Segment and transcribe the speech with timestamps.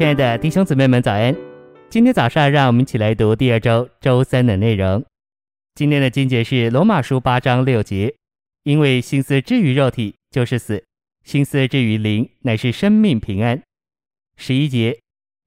[0.00, 1.36] 亲爱的弟兄姊妹们，早安！
[1.90, 5.04] 今天早上，让我们一起来读第二周周三的内容。
[5.74, 8.14] 今天的经节是罗马书八章六节，
[8.62, 10.82] 因为心思置于肉体就是死，
[11.22, 13.60] 心思置于灵乃是生命平安。
[14.38, 14.98] 十一节，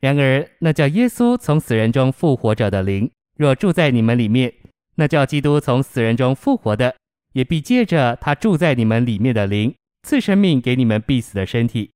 [0.00, 4.52] 然而那叫耶稣从死人中复活者的灵，若住在你们里面，
[4.96, 6.94] 那叫基督从死人中复活的，
[7.32, 11.92] 也必借着他住在你们里面的灵，赐生命给你们必死的身体。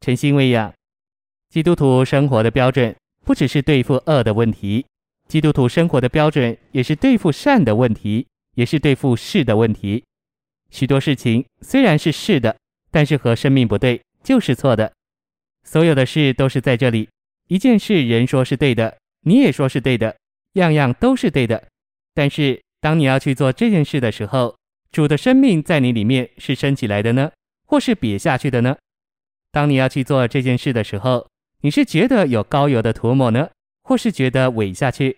[0.00, 0.72] 诚心喂养。
[1.50, 4.86] 基督徒生活的标准不只是对付恶的问题，
[5.26, 10.04] 基督徒生活的标准也是对付善的问题，也是对付是的问题。
[10.70, 12.56] 许多事情虽然是是的，
[12.92, 14.92] 但是和生命不对，就是错的。
[15.64, 17.08] 所有的事都是在这里。
[17.48, 20.16] 一件事人说是对的，你也说是对的，
[20.52, 21.66] 样样都是对的。
[22.14, 24.56] 但是当你要去做这件事的时候，
[24.92, 27.32] 主的生命在你里面是升起来的呢，
[27.66, 28.76] 或是瘪下去的呢？
[29.50, 31.28] 当你要去做这件事的时候，
[31.62, 33.50] 你是觉得有膏油的涂抹呢，
[33.82, 35.16] 或是觉得萎下去？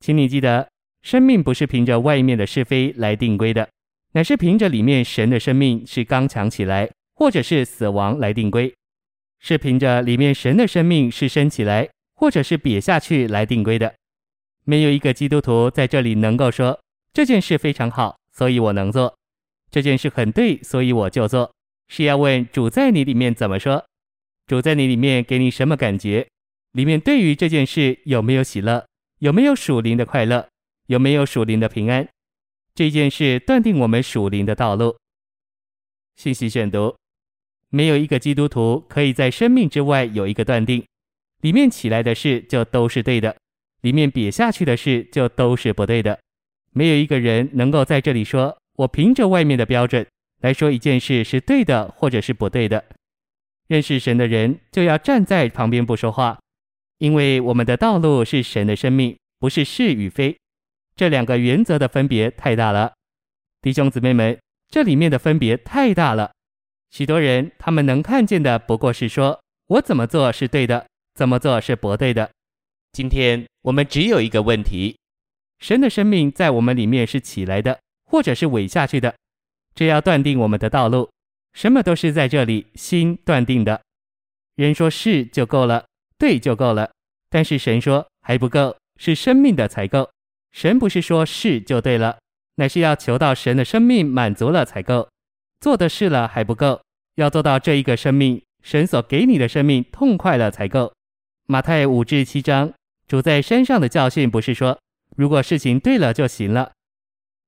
[0.00, 0.68] 请你记得，
[1.02, 3.68] 生命不是凭着外面的是非来定规的，
[4.12, 8.74] 乃是凭着里面神的生命是刚强起来，或者是死亡来定规，
[9.40, 13.94] 是凭着里面神的生命是升起来，或者是瘪下去来定规的。
[14.64, 16.80] 没有一个基督徒在这里能够说
[17.12, 19.14] 这件事非常好，所以我能做；
[19.70, 21.52] 这件事很对，所以我就做。
[21.88, 23.84] 是要问主在你里面怎么说？
[24.46, 26.28] 主在你里面给你什么感觉？
[26.72, 28.86] 里面对于这件事有没有喜乐？
[29.18, 30.48] 有没有属灵的快乐？
[30.86, 32.06] 有没有属灵的平安？
[32.74, 34.96] 这件事断定我们属灵的道路。
[36.14, 36.94] 信息选读：
[37.70, 40.84] 没有一个基督徒可以在生命之外有一个断定，
[41.40, 43.36] 里面起来的事就都是对的，
[43.80, 46.20] 里面瘪下去的事就都是不对的。
[46.70, 50.06] 没有一个人能够在这里说：“我凭着外面的标准
[50.40, 52.84] 来说一件事是对的，或者是不对的。”
[53.68, 56.38] 认识神的人就要站在旁边不说话，
[56.98, 60.36] 因为我们的道路是神的生命，不是是与非。
[60.94, 62.94] 这两个原则的分别太大了，
[63.60, 64.38] 弟兄姊妹们，
[64.68, 66.30] 这里面的分别太大了。
[66.90, 72.30] 许多人他们能看见的不过是说我怎么做是对的，怎么做是不对的。
[72.92, 74.96] 今天我们只有一个问题：
[75.58, 77.78] 神的生命在我们里面是起来的，
[78.10, 79.14] 或者是萎下去的？
[79.74, 81.10] 这要断定我们的道路。
[81.56, 83.80] 什么都是在这里心断定的，
[84.56, 85.86] 人说是就够了，
[86.18, 86.90] 对就够了。
[87.30, 90.10] 但是神说还不够，是生命的才够。
[90.52, 92.18] 神不是说是就对了，
[92.56, 95.08] 乃是要求到神的生命满足了才够。
[95.58, 96.82] 做的事了还不够，
[97.14, 100.92] 要做到这一个生命，神所给你的生命痛快了才够。
[101.46, 102.70] 马太五至七章，
[103.08, 104.78] 主在山上的教训不是说，
[105.16, 106.72] 如果事情对了就行了。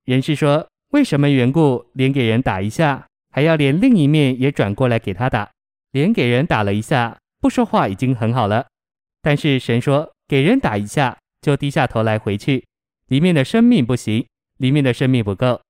[0.07, 3.05] 人是说，为什么缘故，连给人打一下？
[3.39, 5.49] 还要连另一面也转过来给他打，
[5.93, 8.67] 连给人打了一下，不说话已经很好了。
[9.23, 12.65] 但是神说，给人打一下就低下头来回去，
[13.07, 15.61] 里面的生命不行，里面的生命不够。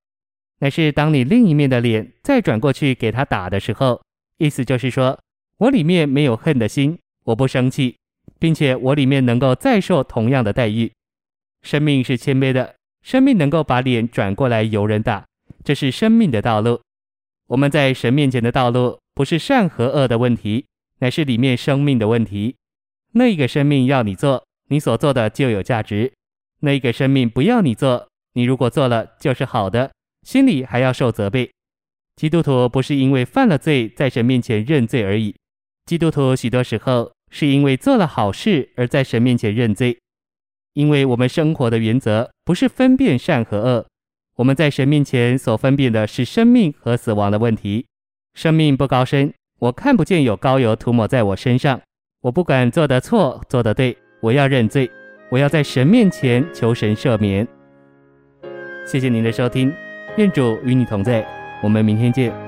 [0.61, 4.01] 乃是当你另一面的脸再转过去给他打的时候，
[4.39, 5.21] 意思就是说
[5.59, 7.99] 我里面没有恨的心，我不生气，
[8.39, 10.91] 并且我里面能够再受同样的待遇。
[11.61, 15.27] 生命是谦卑的，生命能够把脸转过来由人打，
[15.63, 16.81] 这是生命的道路。
[17.49, 20.67] 我们在神面前的道路，不是善和恶的问题，
[20.99, 22.55] 乃是里面生命的问题。
[23.13, 26.13] 那个生命要你做，你所做的就有价值；
[26.61, 29.91] 那个生命不要你做，你如果做了就是好的，
[30.27, 31.51] 心里还要受责备。
[32.17, 35.35] 基督徒不是因为犯了罪在神面前认罪而已，
[35.87, 39.97] 基督徒许多时候是因为做了好事而在神面前认罪。
[40.75, 43.87] 因为我们生活的原则不是分辨善和恶。
[44.39, 47.87] 我们在神面前所分辨的是生命和死亡的问题。
[48.35, 51.81] 生命不高深，我看不见有膏油涂抹在我身上。
[52.23, 54.89] 我不管做得错，做得对，我要认罪，
[55.29, 57.47] 我要在神面前求神赦免。
[58.87, 59.73] 谢谢您的收听，
[60.17, 61.27] 愿主与你同在，
[61.61, 62.48] 我们明天见。